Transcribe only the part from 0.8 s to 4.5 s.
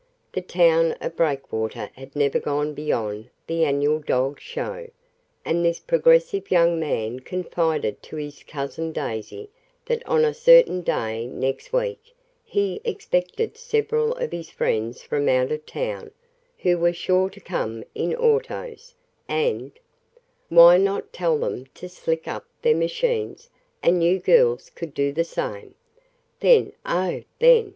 of Breakwater had never gone beyond the annual dog